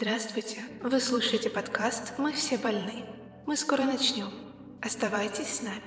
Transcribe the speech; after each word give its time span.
Здравствуйте! 0.00 0.56
Вы 0.82 0.98
слушаете 0.98 1.50
подкаст 1.50 2.14
«Мы 2.16 2.32
все 2.32 2.56
больны». 2.56 3.04
Мы 3.46 3.54
скоро 3.54 3.82
начнем. 3.82 4.28
Оставайтесь 4.80 5.56
с 5.56 5.62
нами. 5.62 5.82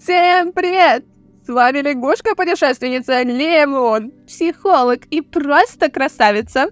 Всем 0.00 0.52
привет! 0.52 1.04
С 1.44 1.48
вами 1.48 1.78
лягушка-путешественница 1.78 3.22
Лемон, 3.22 4.10
психолог 4.26 5.06
и 5.10 5.20
просто 5.20 5.88
красавица. 5.88 6.70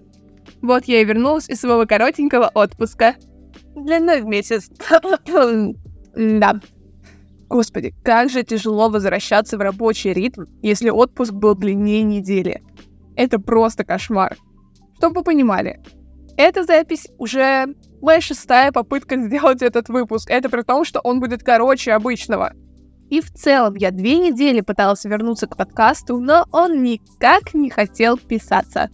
Вот 0.61 0.83
я 0.83 0.99
и 0.99 1.05
вернулась 1.05 1.47
из 1.47 1.61
своего 1.61 1.85
коротенького 1.85 2.51
отпуска. 2.53 3.15
Длиной 3.73 4.19
в 4.19 4.25
месяц. 4.25 4.69
да. 6.13 6.59
Господи, 7.47 7.95
как 8.03 8.29
же 8.29 8.43
тяжело 8.43 8.89
возвращаться 8.89 9.57
в 9.57 9.61
рабочий 9.61 10.11
ритм, 10.11 10.43
если 10.61 10.89
отпуск 10.89 11.31
был 11.31 11.55
длиннее 11.55 12.03
недели. 12.03 12.61
Это 13.15 13.39
просто 13.39 13.85
кошмар. 13.85 14.35
Чтобы 14.97 15.19
вы 15.19 15.23
понимали, 15.23 15.81
эта 16.37 16.63
запись 16.63 17.07
уже 17.17 17.67
моя 18.01 18.21
шестая 18.21 18.71
попытка 18.71 19.17
сделать 19.25 19.61
этот 19.61 19.89
выпуск. 19.89 20.29
Это 20.29 20.49
при 20.49 20.61
том, 20.61 20.85
что 20.85 20.99
он 21.01 21.19
будет 21.19 21.43
короче 21.43 21.93
обычного. 21.93 22.53
И 23.09 23.21
в 23.21 23.31
целом 23.31 23.75
я 23.75 23.91
две 23.91 24.17
недели 24.17 24.61
пыталась 24.61 25.05
вернуться 25.05 25.47
к 25.47 25.55
подкасту, 25.55 26.19
но 26.19 26.45
он 26.51 26.81
никак 26.81 27.53
не 27.53 27.69
хотел 27.69 28.17
писаться. 28.17 28.89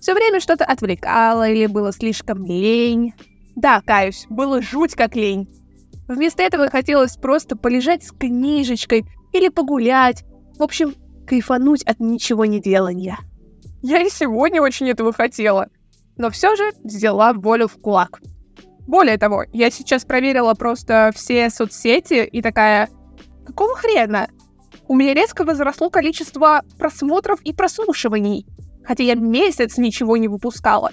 Все 0.00 0.14
время 0.14 0.40
что-то 0.40 0.64
отвлекало 0.64 1.48
или 1.48 1.66
было 1.66 1.92
слишком 1.92 2.44
лень. 2.44 3.14
Да, 3.54 3.80
каюсь, 3.80 4.26
было 4.28 4.60
жуть 4.60 4.94
как 4.94 5.16
лень. 5.16 5.48
Вместо 6.08 6.42
этого 6.42 6.68
хотелось 6.68 7.16
просто 7.16 7.56
полежать 7.56 8.04
с 8.04 8.12
книжечкой 8.12 9.04
или 9.32 9.48
погулять. 9.48 10.24
В 10.58 10.62
общем, 10.62 10.94
кайфануть 11.26 11.82
от 11.84 12.00
ничего 12.00 12.44
не 12.44 12.60
делания. 12.60 13.18
Я 13.82 14.02
и 14.02 14.10
сегодня 14.10 14.62
очень 14.62 14.88
этого 14.88 15.12
хотела 15.12 15.68
но 16.16 16.30
все 16.30 16.54
же 16.56 16.72
взяла 16.82 17.32
волю 17.32 17.68
в 17.68 17.80
кулак. 17.80 18.20
Более 18.86 19.18
того, 19.18 19.44
я 19.52 19.70
сейчас 19.70 20.04
проверила 20.04 20.54
просто 20.54 21.10
все 21.14 21.50
соцсети 21.50 22.24
и 22.24 22.40
такая, 22.40 22.88
какого 23.44 23.74
хрена? 23.74 24.28
У 24.88 24.94
меня 24.94 25.14
резко 25.14 25.44
возросло 25.44 25.90
количество 25.90 26.62
просмотров 26.78 27.40
и 27.42 27.52
прослушиваний, 27.52 28.46
хотя 28.84 29.02
я 29.02 29.14
месяц 29.14 29.78
ничего 29.78 30.16
не 30.16 30.28
выпускала. 30.28 30.92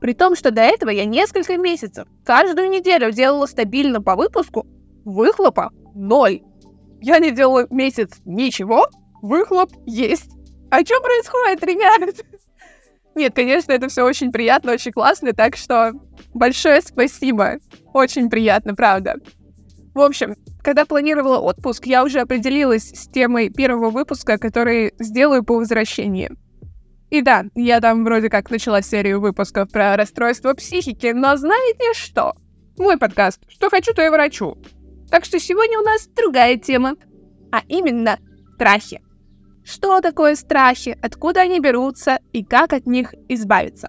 При 0.00 0.12
том, 0.12 0.36
что 0.36 0.50
до 0.50 0.60
этого 0.60 0.90
я 0.90 1.06
несколько 1.06 1.56
месяцев, 1.56 2.06
каждую 2.24 2.68
неделю 2.68 3.10
делала 3.10 3.46
стабильно 3.46 4.02
по 4.02 4.16
выпуску, 4.16 4.66
выхлопа 5.06 5.70
ноль. 5.94 6.42
Я 7.00 7.18
не 7.18 7.30
делала 7.30 7.66
месяц 7.70 8.10
ничего, 8.26 8.88
выхлоп 9.22 9.70
есть. 9.86 10.30
А 10.70 10.84
что 10.84 11.00
происходит, 11.00 11.64
ребят? 11.64 12.22
Нет, 13.14 13.34
конечно, 13.34 13.72
это 13.72 13.88
все 13.88 14.04
очень 14.04 14.32
приятно, 14.32 14.72
очень 14.72 14.92
классно, 14.92 15.32
так 15.32 15.56
что 15.56 15.92
большое 16.32 16.80
спасибо. 16.82 17.58
Очень 17.92 18.28
приятно, 18.28 18.74
правда. 18.74 19.14
В 19.94 20.00
общем, 20.00 20.34
когда 20.62 20.84
планировала 20.84 21.38
отпуск, 21.38 21.86
я 21.86 22.02
уже 22.02 22.20
определилась 22.20 22.90
с 22.90 23.06
темой 23.08 23.50
первого 23.50 23.90
выпуска, 23.90 24.38
который 24.38 24.92
сделаю 24.98 25.44
по 25.44 25.54
возвращении. 25.54 26.30
И 27.10 27.20
да, 27.20 27.44
я 27.54 27.80
там 27.80 28.02
вроде 28.02 28.28
как 28.28 28.50
начала 28.50 28.82
серию 28.82 29.20
выпусков 29.20 29.70
про 29.70 29.96
расстройство 29.96 30.52
психики, 30.54 31.12
но 31.14 31.36
знаете 31.36 31.92
что? 31.94 32.34
Мой 32.76 32.98
подкаст 32.98 33.40
«Что 33.46 33.70
хочу, 33.70 33.94
то 33.94 34.02
и 34.02 34.08
врачу». 34.08 34.58
Так 35.10 35.24
что 35.24 35.38
сегодня 35.38 35.78
у 35.78 35.82
нас 35.82 36.08
другая 36.08 36.56
тема, 36.56 36.96
а 37.52 37.60
именно 37.68 38.18
страхи. 38.56 39.03
Что 39.64 40.00
такое 40.00 40.34
страхи, 40.34 40.96
откуда 41.00 41.40
они 41.40 41.58
берутся 41.58 42.18
и 42.32 42.44
как 42.44 42.72
от 42.72 42.86
них 42.86 43.14
избавиться. 43.28 43.88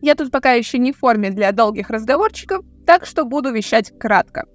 Я 0.00 0.14
тут 0.14 0.30
пока 0.30 0.52
еще 0.52 0.78
не 0.78 0.92
в 0.92 0.98
форме 0.98 1.30
для 1.30 1.52
долгих 1.52 1.90
разговорчиков, 1.90 2.64
так 2.86 3.06
что 3.06 3.24
буду 3.24 3.52
вещать 3.52 3.96
кратко. 3.98 4.46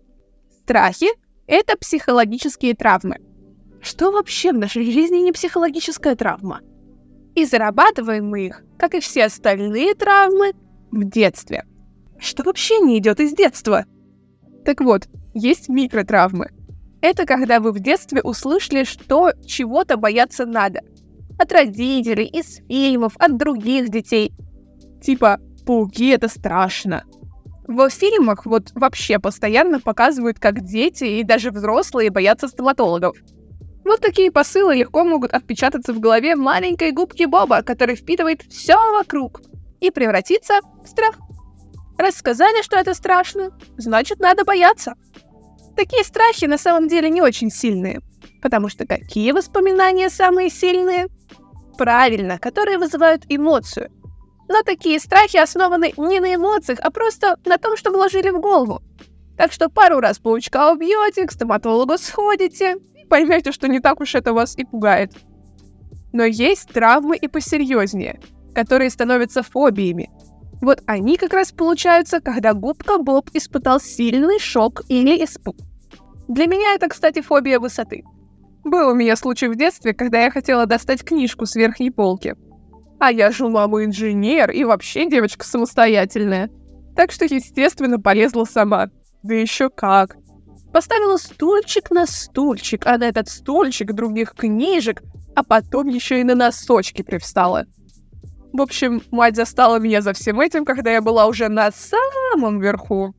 Страхи— 0.64 1.08
это 1.48 1.78
психологические 1.78 2.74
травмы. 2.74 3.18
Что 3.80 4.12
вообще 4.12 4.52
в 4.52 4.58
нашей 4.58 4.92
жизни 4.92 5.18
не 5.20 5.32
психологическая 5.32 6.16
травма? 6.16 6.62
И 7.36 7.46
зарабатываем 7.46 8.28
мы 8.28 8.48
их, 8.48 8.64
как 8.78 8.96
и 8.96 9.00
все 9.00 9.26
остальные 9.26 9.94
травмы, 9.94 10.54
в 10.92 11.04
детстве. 11.04 11.64
Что 12.18 12.44
вообще 12.44 12.80
не 12.80 12.98
идет 12.98 13.20
из 13.20 13.34
детства? 13.34 13.86
Так 14.66 14.82
вот, 14.82 15.08
есть 15.34 15.70
микротравмы. 15.70 16.50
Это 17.02 17.26
когда 17.26 17.60
вы 17.60 17.72
в 17.72 17.80
детстве 17.80 18.22
услышали, 18.22 18.84
что 18.84 19.32
чего-то 19.46 19.98
бояться 19.98 20.46
надо. 20.46 20.82
От 21.38 21.52
родителей, 21.52 22.26
из 22.26 22.58
фильмов, 22.68 23.14
от 23.18 23.38
других 23.38 23.90
детей. 23.90 24.34
Типа, 25.02 25.40
пауки 25.66 26.10
это 26.10 26.28
страшно. 26.28 27.04
В 27.68 27.90
фильмах 27.90 28.46
вот 28.46 28.72
вообще 28.74 29.20
постоянно 29.20 29.80
показывают, 29.80 30.40
как 30.40 30.62
дети 30.62 31.04
и 31.04 31.24
даже 31.24 31.52
взрослые 31.52 32.10
боятся 32.10 32.48
стоматологов. 32.48 33.18
Вот 33.84 34.02
такие 34.02 34.32
посылы 34.32 34.76
легко 34.76 35.04
могут 35.04 35.34
отпечататься 35.34 35.94
в 35.94 36.00
голове 36.00 36.36
маленькой 36.36 36.92
губки 36.92 37.26
Боба, 37.26 37.62
который 37.62 37.96
впитывает 37.96 38.42
все 38.44 38.76
вокруг 38.92 39.42
и 39.80 39.92
превратиться 39.92 40.60
в 40.84 40.88
страх. 40.88 41.16
Рассказали, 41.98 42.62
что 42.64 42.78
это 42.78 42.94
страшно, 42.94 43.52
значит, 43.78 44.20
надо 44.20 44.44
бояться. 44.44 44.94
Такие 45.78 46.04
страхи 46.04 46.46
на 46.46 46.58
самом 46.58 46.88
деле 46.88 47.08
не 47.12 47.22
очень 47.22 47.52
сильные. 47.52 48.02
Потому 48.42 48.68
что 48.68 48.88
какие 48.88 49.32
воспоминания 49.32 50.10
самые 50.10 50.50
сильные? 50.50 51.06
Правильно, 51.78 52.40
которые 52.40 52.80
вызывают 52.80 53.26
эмоцию. 53.30 53.92
Но 54.50 54.64
такие 54.64 55.00
страхи 55.00 55.38
основаны 55.38 55.94
не 55.96 56.20
на 56.20 56.34
эмоциях, 56.34 56.80
а 56.82 56.90
просто 56.90 57.38
на 57.46 57.60
том, 57.60 57.78
что 57.78 57.92
вложили 57.92 58.32
в 58.32 58.40
голову. 58.40 58.82
Так 59.38 59.52
что 59.52 59.70
пару 59.70 60.00
раз 60.00 60.18
паучка 60.18 60.72
убьете, 60.72 61.28
к 61.28 61.32
стоматологу 61.32 61.96
сходите 62.00 62.78
и 62.96 63.06
поймете, 63.06 63.52
что 63.52 63.68
не 63.68 63.80
так 63.80 64.02
уж 64.02 64.16
это 64.16 64.34
вас 64.34 64.58
и 64.58 64.66
пугает. 64.66 65.12
Но 66.12 66.24
есть 66.24 66.70
травмы 66.70 67.18
и 67.18 67.28
посерьезнее, 67.28 68.20
которые 68.56 68.90
становятся 68.90 69.44
фобиями, 69.44 70.10
вот 70.62 70.82
они 70.88 71.18
как 71.18 71.34
раз 71.34 71.52
получаются, 71.52 72.20
когда 72.20 72.54
губка 72.54 72.98
Боб 72.98 73.30
испытал 73.34 73.80
сильный 73.80 74.40
шок 74.40 74.82
или 74.88 75.24
испуг. 75.24 75.56
Для 76.28 76.48
меня 76.48 76.74
это, 76.76 76.90
кстати, 76.90 77.22
фобия 77.22 77.60
высоты. 77.60 78.04
Был 78.64 78.90
у 78.90 78.96
меня 78.96 79.16
случай 79.16 79.48
в 79.48 79.56
детстве, 79.56 79.94
когда 79.94 80.24
я 80.24 80.32
хотела 80.32 80.66
достать 80.66 81.04
книжку 81.04 81.46
с 81.46 81.56
верхней 81.56 81.92
полки. 81.92 82.36
А 83.00 83.12
я 83.12 83.32
же 83.32 83.48
мама 83.48 83.86
инженер 83.86 84.52
и 84.52 84.64
вообще 84.64 85.10
девочка 85.10 85.46
самостоятельная. 85.46 86.50
Так 86.96 87.12
что, 87.12 87.26
естественно, 87.26 88.00
полезла 88.00 88.44
сама. 88.44 88.90
Да 89.24 89.36
еще 89.36 89.70
как. 89.70 90.18
Поставила 90.74 91.18
стульчик 91.18 91.92
на 91.92 92.06
стульчик, 92.08 92.86
а 92.88 92.98
на 92.98 93.06
этот 93.06 93.30
стульчик 93.30 93.94
других 93.94 94.34
книжек, 94.34 95.02
а 95.36 95.44
потом 95.44 95.88
еще 95.88 96.20
и 96.20 96.24
на 96.24 96.36
носочки 96.36 97.04
привстала. 97.04 97.68
В 98.54 98.62
общем, 98.62 99.02
мать 99.12 99.36
застала 99.36 99.80
меня 99.80 100.02
за 100.02 100.14
всем 100.14 100.40
этим, 100.40 100.66
когда 100.66 100.92
я 100.92 101.02
была 101.02 101.28
уже 101.28 101.50
на 101.50 101.72
самом 101.72 102.60
верху. 102.60 103.14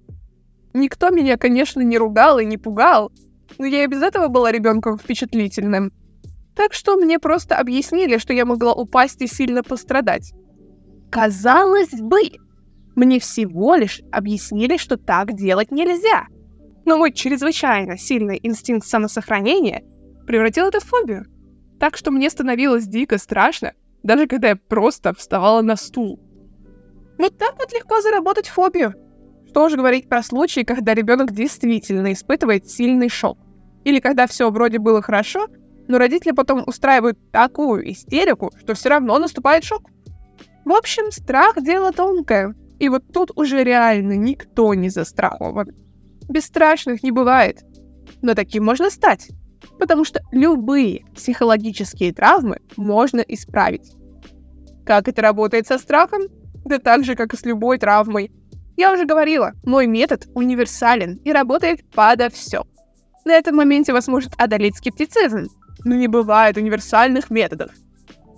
Никто 0.74 1.10
меня, 1.10 1.36
конечно, 1.36 1.80
не 1.80 1.98
ругал 1.98 2.38
и 2.38 2.44
не 2.44 2.56
пугал, 2.56 3.12
но 3.58 3.66
я 3.66 3.84
и 3.84 3.86
без 3.86 4.02
этого 4.02 4.28
была 4.28 4.52
ребенком 4.52 4.98
впечатлительным. 4.98 5.92
Так 6.54 6.72
что 6.72 6.96
мне 6.96 7.18
просто 7.18 7.56
объяснили, 7.56 8.18
что 8.18 8.32
я 8.32 8.44
могла 8.44 8.74
упасть 8.74 9.22
и 9.22 9.26
сильно 9.26 9.62
пострадать. 9.62 10.32
Казалось 11.10 11.92
бы, 12.00 12.18
мне 12.96 13.20
всего 13.20 13.76
лишь 13.76 14.02
объяснили, 14.10 14.76
что 14.76 14.96
так 14.96 15.34
делать 15.34 15.70
нельзя. 15.70 16.26
Но 16.84 16.98
мой 16.98 17.12
чрезвычайно 17.12 17.96
сильный 17.96 18.40
инстинкт 18.42 18.86
самосохранения 18.86 19.84
превратил 20.26 20.66
это 20.66 20.80
в 20.80 20.84
фобию. 20.84 21.26
Так 21.78 21.96
что 21.96 22.10
мне 22.10 22.28
становилось 22.28 22.88
дико 22.88 23.18
страшно, 23.18 23.72
даже 24.08 24.26
когда 24.26 24.48
я 24.48 24.56
просто 24.56 25.12
вставала 25.12 25.60
на 25.60 25.76
стул. 25.76 26.18
Вот 27.18 27.36
так 27.36 27.56
вот 27.58 27.70
легко 27.74 28.00
заработать 28.00 28.48
фобию. 28.48 28.94
Что 29.46 29.68
же 29.68 29.76
говорить 29.76 30.08
про 30.08 30.22
случаи, 30.22 30.62
когда 30.62 30.94
ребенок 30.94 31.32
действительно 31.32 32.14
испытывает 32.14 32.70
сильный 32.70 33.10
шок. 33.10 33.38
Или 33.84 34.00
когда 34.00 34.26
все 34.26 34.50
вроде 34.50 34.78
было 34.78 35.02
хорошо, 35.02 35.48
но 35.88 35.98
родители 35.98 36.32
потом 36.32 36.64
устраивают 36.66 37.18
такую 37.32 37.92
истерику, 37.92 38.50
что 38.58 38.72
все 38.72 38.88
равно 38.88 39.18
наступает 39.18 39.64
шок. 39.64 39.82
В 40.64 40.72
общем, 40.72 41.12
страх— 41.12 41.56
дело 41.60 41.92
тонкое. 41.92 42.54
И 42.78 42.88
вот 42.88 43.12
тут 43.12 43.32
уже 43.36 43.62
реально 43.62 44.14
никто 44.14 44.72
не 44.72 44.88
застрахован. 44.88 45.68
Бесстрашных 46.30 47.02
не 47.02 47.10
бывает. 47.10 47.62
Но 48.22 48.34
таким 48.34 48.64
можно 48.64 48.88
стать 48.88 49.28
потому 49.78 50.04
что 50.04 50.20
любые 50.32 51.04
психологические 51.14 52.12
травмы 52.12 52.58
можно 52.76 53.20
исправить. 53.20 53.92
Как 54.88 55.06
это 55.06 55.20
работает 55.20 55.66
со 55.66 55.76
страхом? 55.76 56.22
Да 56.64 56.78
так 56.78 57.04
же, 57.04 57.14
как 57.14 57.34
и 57.34 57.36
с 57.36 57.44
любой 57.44 57.76
травмой. 57.76 58.32
Я 58.74 58.90
уже 58.90 59.04
говорила, 59.04 59.52
мой 59.62 59.86
метод 59.86 60.26
универсален 60.34 61.20
и 61.24 61.30
работает 61.30 61.84
подо 61.90 62.30
все. 62.30 62.64
На 63.26 63.34
этом 63.34 63.56
моменте 63.56 63.92
вас 63.92 64.08
может 64.08 64.32
одолеть 64.38 64.78
скептицизм, 64.78 65.48
но 65.84 65.94
не 65.94 66.08
бывает 66.08 66.56
универсальных 66.56 67.28
методов. 67.28 67.70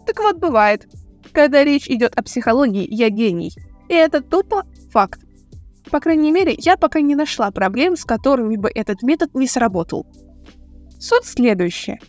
Так 0.08 0.18
вот, 0.18 0.38
бывает. 0.38 0.88
Когда 1.30 1.62
речь 1.62 1.88
идет 1.88 2.18
о 2.18 2.24
психологии, 2.24 2.84
я 2.92 3.10
гений. 3.10 3.52
И 3.88 3.94
это 3.94 4.20
тупо 4.20 4.64
факт. 4.90 5.20
По 5.92 6.00
крайней 6.00 6.32
мере, 6.32 6.56
я 6.58 6.76
пока 6.76 7.00
не 7.00 7.14
нашла 7.14 7.52
проблем, 7.52 7.94
с 7.94 8.04
которыми 8.04 8.56
бы 8.56 8.72
этот 8.74 9.04
метод 9.04 9.36
не 9.36 9.46
сработал. 9.46 10.04
Суть 10.98 11.26
следующая. 11.26 12.00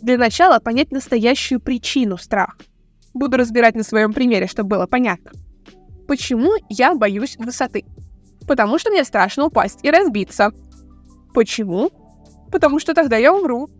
Для 0.00 0.16
начала 0.16 0.58
понять 0.58 0.90
настоящую 0.90 1.60
причину 1.60 2.16
страха. 2.16 2.54
Буду 3.14 3.36
разбирать 3.36 3.74
на 3.74 3.82
своем 3.82 4.12
примере, 4.12 4.46
чтобы 4.46 4.70
было 4.70 4.86
понятно. 4.86 5.32
Почему 6.06 6.52
я 6.68 6.94
боюсь 6.94 7.36
высоты? 7.36 7.84
Потому 8.46 8.78
что 8.78 8.90
мне 8.90 9.04
страшно 9.04 9.46
упасть 9.46 9.80
и 9.82 9.90
разбиться. 9.90 10.52
Почему? 11.34 11.90
Потому 12.50 12.78
что 12.80 12.94
тогда 12.94 13.16
я 13.16 13.32
умру. 13.32 13.70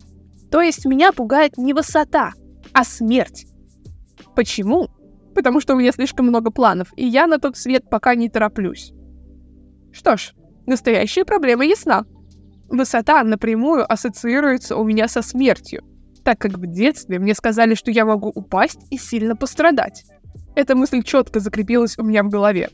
То 0.49 0.61
есть 0.61 0.85
меня 0.85 1.11
пугает 1.11 1.57
не 1.57 1.73
высота, 1.73 2.33
а 2.73 2.83
смерть. 2.83 3.47
Почему? 4.35 4.87
Потому 5.33 5.61
что 5.61 5.75
у 5.75 5.77
меня 5.77 5.91
слишком 5.91 6.27
много 6.27 6.51
планов, 6.51 6.91
и 6.95 7.05
я 7.05 7.27
на 7.27 7.39
тот 7.39 7.57
свет 7.57 7.89
пока 7.89 8.15
не 8.15 8.29
тороплюсь. 8.29 8.91
Что 9.91 10.17
ж, 10.17 10.33
настоящая 10.65 11.25
проблема 11.25 11.65
ясна. 11.65 12.05
Высота 12.69 13.23
напрямую 13.23 13.91
ассоциируется 13.91 14.77
у 14.77 14.83
меня 14.83 15.07
со 15.07 15.21
смертью, 15.21 15.83
так 16.23 16.39
как 16.39 16.53
в 16.53 16.67
детстве 16.67 17.19
мне 17.19 17.33
сказали, 17.33 17.75
что 17.75 17.91
я 17.91 18.05
могу 18.05 18.29
упасть 18.29 18.79
и 18.89 18.97
сильно 18.97 19.35
пострадать. 19.35 20.03
Эта 20.55 20.75
мысль 20.75 21.01
четко 21.03 21.39
закрепилась 21.39 21.97
у 21.97 22.03
меня 22.03 22.23
в 22.23 22.29
голове. 22.29 22.69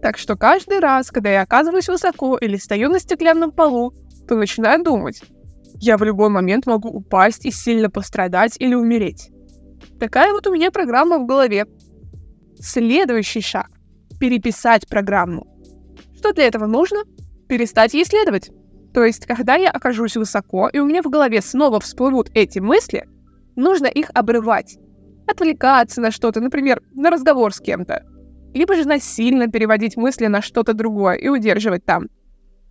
Так 0.00 0.18
что 0.18 0.36
каждый 0.36 0.80
раз, 0.80 1.10
когда 1.10 1.30
я 1.30 1.42
оказываюсь 1.42 1.88
высоко 1.88 2.36
или 2.36 2.56
стою 2.56 2.90
на 2.90 2.98
стеклянном 2.98 3.52
полу, 3.52 3.94
то 4.26 4.36
начинаю 4.36 4.82
думать, 4.82 5.22
я 5.80 5.96
в 5.96 6.02
любой 6.02 6.28
момент 6.28 6.66
могу 6.66 6.88
упасть 6.88 7.44
и 7.46 7.50
сильно 7.50 7.90
пострадать 7.90 8.56
или 8.58 8.74
умереть. 8.74 9.30
Такая 9.98 10.32
вот 10.32 10.46
у 10.46 10.52
меня 10.52 10.70
программа 10.70 11.18
в 11.18 11.26
голове. 11.26 11.66
Следующий 12.58 13.40
шаг— 13.40 13.68
переписать 14.20 14.88
программу. 14.88 15.46
Что 16.16 16.32
для 16.32 16.46
этого 16.46 16.66
нужно? 16.66 17.02
Перестать 17.48 17.94
ей 17.94 18.04
следовать. 18.04 18.50
То 18.92 19.04
есть, 19.04 19.26
когда 19.26 19.54
я 19.54 19.70
окажусь 19.70 20.16
высоко, 20.16 20.68
и 20.68 20.78
у 20.78 20.86
меня 20.86 21.02
в 21.02 21.08
голове 21.08 21.40
снова 21.40 21.80
всплывут 21.80 22.30
эти 22.34 22.58
мысли, 22.58 23.08
нужно 23.56 23.86
их 23.86 24.10
обрывать. 24.14 24.78
Отвлекаться 25.26 26.00
на 26.00 26.10
что-то, 26.10 26.40
например, 26.40 26.82
на 26.94 27.10
разговор 27.10 27.54
с 27.54 27.60
кем-то. 27.60 28.04
Либо 28.52 28.74
же 28.74 28.86
насильно 28.86 29.48
переводить 29.48 29.96
мысли 29.96 30.26
на 30.26 30.42
что-то 30.42 30.74
другое 30.74 31.14
и 31.14 31.28
удерживать 31.28 31.84
там. 31.84 32.08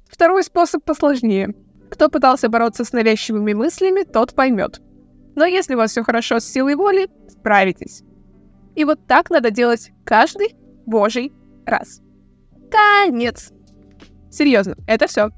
Второй 0.09 0.43
способ 0.43 0.83
посложнее. 0.83 1.55
Кто 1.89 2.07
пытался 2.07 2.49
бороться 2.49 2.83
с 2.83 2.93
навязчивыми 2.93 3.53
мыслями, 3.53 4.03
тот 4.03 4.35
поймет. 4.35 4.79
Но 5.35 5.45
если 5.45 5.73
у 5.73 5.77
вас 5.77 5.91
все 5.91 6.03
хорошо 6.03 6.39
с 6.39 6.45
силой 6.45 6.75
воли, 6.75 7.09
справитесь. 7.29 8.03
И 8.75 8.83
вот 8.85 9.07
так 9.07 9.29
надо 9.29 9.49
делать 9.49 9.91
каждый 10.05 10.55
божий 10.85 11.33
раз. 11.65 12.01
Конец. 12.69 13.51
Серьезно, 14.29 14.75
это 14.87 15.07
все. 15.07 15.31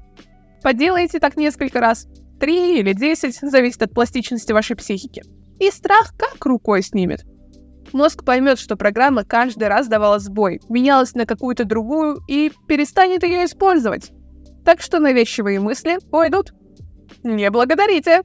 Поделайте 0.64 1.20
так 1.20 1.36
несколько 1.36 1.78
раз. 1.78 2.06
Три 2.40 2.80
или 2.80 2.94
десять, 2.94 3.36
зависит 3.36 3.82
от 3.82 3.92
пластичности 3.92 4.52
вашей 4.52 4.74
психики. 4.76 5.22
И 5.60 5.70
страх 5.70 6.14
как 6.16 6.44
рукой 6.46 6.82
снимет. 6.82 7.26
Мозг 7.92 8.24
поймет, 8.24 8.58
что 8.58 8.74
программа 8.74 9.24
каждый 9.24 9.68
раз 9.68 9.88
давала 9.88 10.18
сбой, 10.18 10.60
менялась 10.70 11.14
на 11.14 11.26
какую-то 11.26 11.66
другую 11.66 12.18
и 12.28 12.50
перестанет 12.66 13.24
ее 13.24 13.44
использовать. 13.44 14.10
Так 14.64 14.80
что 14.80 15.00
навязчивые 15.00 15.60
мысли 15.60 15.98
пойдут. 16.10 16.54
Не 17.22 17.50
благодарите. 17.50 18.22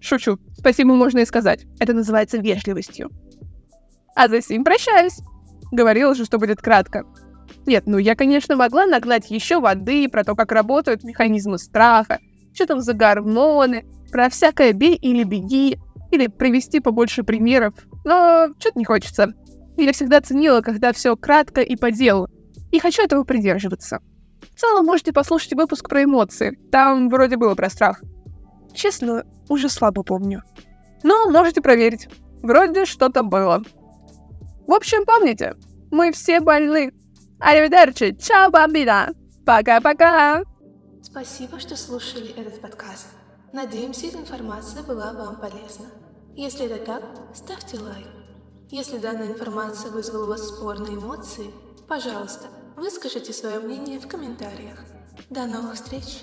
Шучу. 0.00 0.38
Спасибо 0.58 0.94
можно 0.94 1.20
и 1.20 1.24
сказать. 1.24 1.64
Это 1.78 1.94
называется 1.94 2.36
вежливостью. 2.36 3.08
А 4.14 4.28
за 4.28 4.42
сим 4.42 4.64
прощаюсь. 4.64 5.20
Говорила 5.72 6.14
же, 6.14 6.26
что 6.26 6.38
будет 6.38 6.60
кратко. 6.60 7.04
Нет, 7.66 7.84
ну 7.86 7.98
я, 7.98 8.14
конечно, 8.14 8.56
могла 8.56 8.86
нагнать 8.86 9.30
еще 9.30 9.60
воды 9.60 10.08
про 10.08 10.24
то, 10.24 10.34
как 10.34 10.52
работают 10.52 11.04
механизмы 11.04 11.58
страха, 11.58 12.18
что 12.54 12.66
там 12.66 12.80
за 12.80 12.94
гормоны, 12.94 13.84
про 14.10 14.28
всякое 14.28 14.72
бей 14.72 14.96
или 14.96 15.24
беги, 15.24 15.78
или 16.10 16.26
привести 16.26 16.80
побольше 16.80 17.22
примеров, 17.22 17.74
но 18.04 18.48
что-то 18.58 18.78
не 18.78 18.84
хочется. 18.84 19.32
Я 19.76 19.92
всегда 19.92 20.20
ценила, 20.20 20.60
когда 20.60 20.92
все 20.92 21.16
кратко 21.16 21.60
и 21.60 21.76
по 21.76 21.90
делу, 21.90 22.28
и 22.72 22.78
хочу 22.78 23.02
этого 23.02 23.24
придерживаться. 23.24 24.00
В 24.54 24.60
целом 24.60 24.86
можете 24.86 25.12
послушать 25.12 25.54
выпуск 25.54 25.88
про 25.88 26.04
эмоции, 26.04 26.58
там 26.70 27.08
вроде 27.08 27.36
было 27.36 27.54
про 27.54 27.70
страх. 27.70 28.02
Честно, 28.74 29.24
уже 29.48 29.68
слабо 29.68 30.02
помню. 30.02 30.42
Но 31.02 31.30
можете 31.30 31.62
проверить, 31.62 32.08
вроде 32.42 32.84
что-то 32.84 33.22
было. 33.22 33.62
В 34.66 34.72
общем, 34.72 35.04
помните, 35.04 35.54
мы 35.90 36.12
все 36.12 36.40
больны, 36.40 36.92
Аривидерчи, 37.40 38.16
чао, 38.20 38.50
бомбина. 38.50 39.14
Пока-пока. 39.46 40.44
Спасибо, 41.02 41.58
что 41.58 41.74
слушали 41.74 42.28
этот 42.36 42.60
подкаст. 42.60 43.08
Надеемся, 43.52 44.06
эта 44.06 44.18
информация 44.18 44.82
была 44.82 45.12
вам 45.14 45.36
полезна. 45.40 45.86
Если 46.36 46.66
это 46.66 46.84
так, 46.84 47.02
ставьте 47.34 47.78
лайк. 47.78 48.06
Если 48.70 48.98
данная 48.98 49.28
информация 49.28 49.90
вызвала 49.90 50.24
у 50.24 50.28
вас 50.28 50.48
спорные 50.48 50.96
эмоции, 50.96 51.50
пожалуйста, 51.88 52.46
выскажите 52.76 53.32
свое 53.32 53.58
мнение 53.58 53.98
в 53.98 54.06
комментариях. 54.06 54.78
До 55.30 55.46
новых 55.46 55.74
встреч! 55.74 56.22